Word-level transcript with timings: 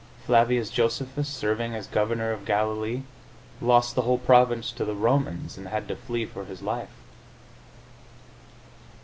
Flavius 0.25 0.71
Josephus, 0.71 1.29
serving 1.29 1.75
as 1.75 1.85
governor 1.85 2.31
of 2.31 2.43
Galilee, 2.43 3.03
lost 3.61 3.93
the 3.93 4.01
whole 4.01 4.17
province 4.17 4.71
to 4.71 4.83
the 4.83 4.95
Romans, 4.95 5.59
and 5.59 5.67
had 5.67 5.87
to 5.87 5.95
flee 5.95 6.25
for 6.25 6.45
his 6.45 6.63
life. 6.63 6.89